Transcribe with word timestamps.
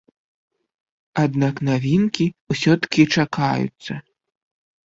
Аднак 1.25 1.55
навінкі 1.69 2.25
ўсё-ткі 2.55 3.01
чакаюцца. 3.17 3.93